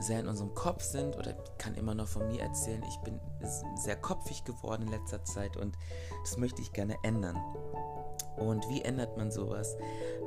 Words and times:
sehr 0.00 0.20
in 0.20 0.28
unserem 0.28 0.54
Kopf 0.54 0.82
sind 0.82 1.16
oder 1.16 1.32
kann 1.58 1.74
immer 1.74 1.94
noch 1.94 2.08
von 2.08 2.28
mir 2.28 2.42
erzählen, 2.42 2.82
ich 2.88 2.98
bin 2.98 3.18
sehr 3.76 3.96
kopfig 3.96 4.44
geworden 4.44 4.82
in 4.82 4.88
letzter 4.88 5.24
Zeit 5.24 5.56
und 5.56 5.76
das 6.22 6.36
möchte 6.36 6.60
ich 6.60 6.72
gerne 6.72 6.96
ändern. 7.02 7.36
Und 8.36 8.68
wie 8.68 8.82
ändert 8.82 9.16
man 9.16 9.30
sowas? 9.30 9.76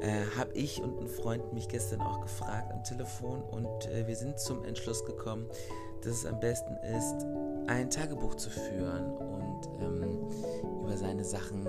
Äh, 0.01 0.25
Habe 0.35 0.53
ich 0.53 0.81
und 0.81 0.99
ein 0.99 1.07
Freund 1.07 1.53
mich 1.53 1.67
gestern 1.67 2.01
auch 2.01 2.21
gefragt 2.21 2.71
am 2.73 2.83
Telefon 2.83 3.43
und 3.43 3.85
äh, 3.87 4.07
wir 4.07 4.15
sind 4.15 4.39
zum 4.39 4.63
Entschluss 4.63 5.05
gekommen, 5.05 5.47
dass 6.03 6.13
es 6.13 6.25
am 6.25 6.39
besten 6.39 6.75
ist, 6.77 7.25
ein 7.67 7.89
Tagebuch 7.89 8.35
zu 8.35 8.49
führen 8.49 9.11
und 9.11 9.69
ähm, 9.81 10.29
über 10.83 10.97
seine 10.97 11.23
Sachen 11.23 11.67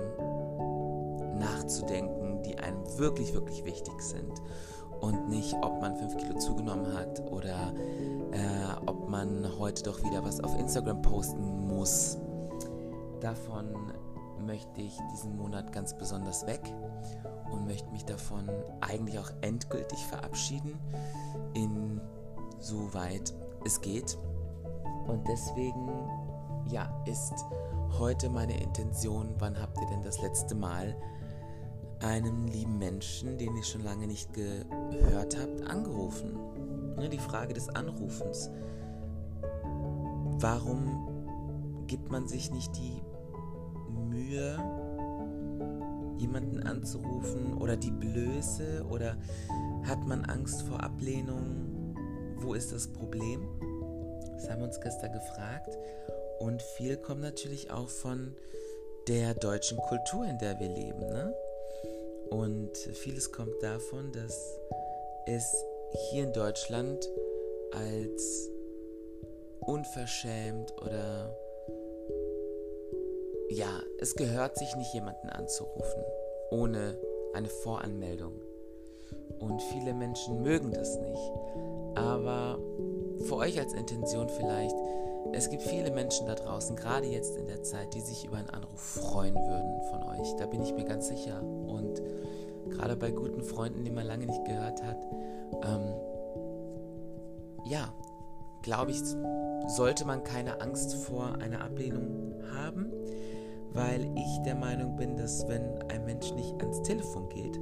nachzudenken, 1.37 2.41
die 2.43 2.57
einem 2.57 2.81
wirklich, 2.97 3.33
wirklich 3.33 3.65
wichtig 3.65 4.01
sind 4.01 4.41
und 5.01 5.29
nicht, 5.29 5.53
ob 5.61 5.81
man 5.81 5.95
5 5.95 6.17
Kilo 6.17 6.37
zugenommen 6.37 6.93
hat 6.93 7.19
oder 7.31 7.73
äh, 8.31 8.85
ob 8.85 9.09
man 9.09 9.47
heute 9.59 9.83
doch 9.83 10.03
wieder 10.03 10.23
was 10.23 10.39
auf 10.39 10.57
Instagram 10.57 11.01
posten 11.01 11.67
muss. 11.67 12.17
Davon 13.19 13.75
möchte 14.45 14.81
ich 14.81 14.97
diesen 15.13 15.37
Monat 15.37 15.71
ganz 15.71 15.95
besonders 15.95 16.45
weg 16.47 16.61
und 17.51 17.67
möchte 17.67 17.89
mich 17.91 18.05
davon 18.05 18.49
eigentlich 18.79 19.19
auch 19.19 19.31
endgültig 19.41 19.99
verabschieden, 20.05 20.79
insoweit 21.53 23.33
es 23.65 23.81
geht. 23.81 24.17
Und 25.07 25.27
deswegen, 25.27 25.89
ja, 26.67 27.03
ist 27.05 27.33
heute 27.99 28.29
meine 28.29 28.61
Intention, 28.61 29.35
wann 29.39 29.59
habt 29.59 29.79
ihr 29.79 29.87
denn 29.87 30.03
das 30.03 30.21
letzte 30.21 30.55
Mal 30.55 30.95
einem 31.99 32.47
lieben 32.47 32.77
Menschen, 32.77 33.37
den 33.37 33.55
ihr 33.55 33.63
schon 33.63 33.81
lange 33.81 34.07
nicht 34.07 34.33
gehört 34.33 35.37
habt, 35.39 35.67
angerufen. 35.67 36.33
Ne, 36.97 37.09
die 37.09 37.19
Frage 37.19 37.53
des 37.53 37.69
Anrufens. 37.69 38.49
Warum 40.39 41.85
gibt 41.87 42.11
man 42.11 42.27
sich 42.27 42.51
nicht 42.51 42.75
die 42.75 43.01
Mühe, 43.91 44.57
jemanden 46.17 46.63
anzurufen 46.63 47.57
oder 47.57 47.75
die 47.75 47.91
Blöße 47.91 48.85
oder 48.89 49.17
hat 49.83 50.05
man 50.07 50.25
Angst 50.25 50.63
vor 50.63 50.81
Ablehnung? 50.83 51.70
Wo 52.41 52.53
ist 52.53 52.71
das 52.71 52.87
Problem? 52.87 53.47
Das 54.35 54.49
haben 54.49 54.61
wir 54.61 54.67
uns 54.67 54.81
gestern 54.81 55.13
gefragt 55.13 55.77
und 56.39 56.61
viel 56.61 56.97
kommt 56.97 57.21
natürlich 57.21 57.71
auch 57.71 57.87
von 57.87 58.35
der 59.07 59.35
deutschen 59.35 59.77
Kultur, 59.77 60.25
in 60.25 60.39
der 60.39 60.59
wir 60.59 60.69
leben. 60.69 60.99
Ne? 60.99 61.35
Und 62.29 62.75
vieles 62.77 63.31
kommt 63.31 63.61
davon, 63.61 64.11
dass 64.11 64.59
es 65.27 65.65
hier 66.09 66.23
in 66.23 66.33
Deutschland 66.33 67.07
als 67.71 68.49
unverschämt 69.59 70.73
oder 70.81 71.37
ja, 73.49 73.81
es 73.99 74.15
gehört 74.15 74.57
sich 74.57 74.75
nicht 74.75 74.93
jemanden 74.93 75.29
anzurufen 75.29 76.03
ohne 76.51 76.97
eine 77.33 77.49
Voranmeldung. 77.49 78.41
Und 79.39 79.61
viele 79.61 79.93
Menschen 79.93 80.41
mögen 80.41 80.71
das 80.71 80.99
nicht. 80.99 81.31
Aber 81.95 82.59
für 83.21 83.37
euch 83.37 83.59
als 83.59 83.73
Intention 83.73 84.29
vielleicht, 84.29 84.75
es 85.33 85.49
gibt 85.49 85.63
viele 85.63 85.91
Menschen 85.91 86.27
da 86.27 86.35
draußen, 86.35 86.75
gerade 86.75 87.07
jetzt 87.07 87.37
in 87.37 87.47
der 87.47 87.63
Zeit, 87.63 87.93
die 87.93 88.01
sich 88.01 88.25
über 88.25 88.37
einen 88.37 88.49
Anruf 88.49 88.79
freuen 88.79 89.35
würden 89.35 89.81
von 89.89 90.03
euch. 90.03 90.35
Da 90.37 90.45
bin 90.45 90.61
ich 90.61 90.73
mir 90.73 90.85
ganz 90.85 91.07
sicher. 91.07 91.41
Und 91.41 92.01
gerade 92.69 92.95
bei 92.95 93.11
guten 93.11 93.41
Freunden, 93.43 93.83
die 93.83 93.91
man 93.91 94.05
lange 94.05 94.25
nicht 94.25 94.45
gehört 94.45 94.83
hat, 94.83 94.97
ähm, 95.63 95.93
ja, 97.65 97.93
glaube 98.61 98.91
ich, 98.91 99.01
sollte 99.67 100.05
man 100.05 100.23
keine 100.23 100.61
Angst 100.61 100.95
vor 100.95 101.35
einer 101.39 101.61
Ablehnung 101.61 102.33
haben, 102.55 102.91
weil 103.73 104.01
ich 104.15 104.43
der 104.45 104.55
Meinung 104.55 104.95
bin, 104.95 105.17
dass 105.17 105.47
wenn 105.47 105.81
ein 105.89 106.05
Mensch 106.05 106.31
nicht 106.33 106.59
ans 106.61 106.81
Telefon 106.81 107.29
geht, 107.29 107.59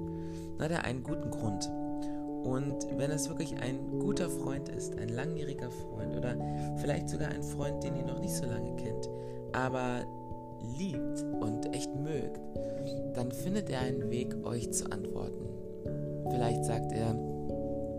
hat 0.59 0.71
er 0.71 0.83
einen 0.85 1.03
guten 1.03 1.29
Grund. 1.31 1.69
Und 2.43 2.87
wenn 2.97 3.11
es 3.11 3.27
wirklich 3.27 3.57
ein 3.59 3.99
guter 3.99 4.29
Freund 4.29 4.69
ist, 4.69 4.97
ein 4.97 5.09
langjähriger 5.09 5.69
Freund 5.71 6.15
oder 6.15 6.35
vielleicht 6.77 7.09
sogar 7.09 7.29
ein 7.29 7.43
Freund, 7.43 7.83
den 7.83 7.95
ihr 7.95 8.05
noch 8.05 8.19
nicht 8.19 8.33
so 8.33 8.45
lange 8.45 8.75
kennt, 8.77 9.09
aber 9.51 10.05
liebt 10.77 11.23
und 11.41 11.73
echt 11.73 11.93
mögt, 11.95 12.39
dann 13.13 13.31
findet 13.31 13.69
er 13.69 13.81
einen 13.81 14.09
Weg, 14.09 14.35
euch 14.45 14.71
zu 14.71 14.91
antworten. 14.91 15.47
Vielleicht 16.29 16.63
sagt 16.65 16.91
er, 16.91 17.13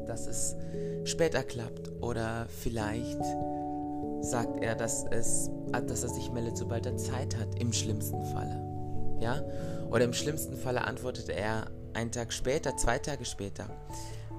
dass 0.06 0.26
es 0.26 0.56
später 1.04 1.42
klappt 1.42 1.90
oder 2.00 2.46
vielleicht 2.48 3.22
sagt 4.22 4.62
er, 4.62 4.74
dass, 4.74 5.04
es, 5.10 5.50
dass 5.86 6.02
er 6.02 6.08
sich 6.08 6.30
meldet, 6.32 6.56
sobald 6.56 6.86
er 6.86 6.96
Zeit 6.96 7.36
hat, 7.36 7.60
im 7.60 7.72
schlimmsten 7.72 8.22
Falle. 8.24 8.60
Ja? 9.20 9.42
Oder 9.90 10.04
im 10.04 10.12
schlimmsten 10.12 10.56
Falle 10.56 10.86
antwortet 10.86 11.28
er 11.28 11.66
einen 11.94 12.12
Tag 12.12 12.32
später, 12.32 12.76
zwei 12.76 12.98
Tage 12.98 13.24
später. 13.24 13.68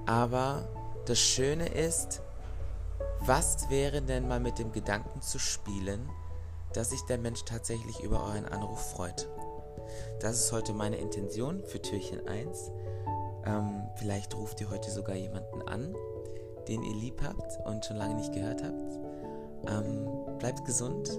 Aber 0.06 0.68
das 1.06 1.18
Schöne 1.18 1.68
ist, 1.68 2.22
was 3.20 3.70
wäre 3.70 4.02
denn 4.02 4.26
mal 4.26 4.40
mit 4.40 4.58
dem 4.58 4.72
Gedanken 4.72 5.20
zu 5.20 5.38
spielen, 5.38 6.08
dass 6.72 6.90
sich 6.90 7.02
der 7.02 7.18
Mensch 7.18 7.44
tatsächlich 7.44 8.00
über 8.00 8.24
euren 8.24 8.46
Anruf 8.46 8.92
freut? 8.92 9.28
Das 10.20 10.36
ist 10.36 10.52
heute 10.52 10.72
meine 10.72 10.96
Intention 10.96 11.62
für 11.64 11.80
Türchen 11.80 12.26
1. 12.26 12.70
Ähm, 13.44 13.82
vielleicht 13.96 14.36
ruft 14.36 14.60
ihr 14.60 14.70
heute 14.70 14.90
sogar 14.90 15.16
jemanden 15.16 15.62
an, 15.62 15.94
den 16.68 16.82
ihr 16.82 16.94
lieb 16.94 17.20
habt 17.22 17.58
und 17.66 17.84
schon 17.84 17.96
lange 17.96 18.14
nicht 18.14 18.32
gehört 18.32 18.62
habt. 18.62 18.98
Ähm, 19.68 20.08
bleibt 20.38 20.64
gesund 20.64 21.10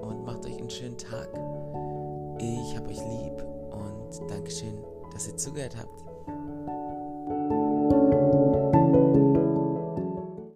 und 0.00 0.24
macht 0.24 0.44
euch 0.46 0.58
einen 0.58 0.70
schönen 0.70 0.98
Tag. 0.98 1.28
Ich 2.38 2.76
hab 2.76 2.88
euch 2.88 2.98
lieb 2.98 3.44
und 3.70 4.30
Dankeschön, 4.30 4.82
dass 5.12 5.26
ihr 5.28 5.36
zugehört 5.36 5.76
habt. 5.76 6.11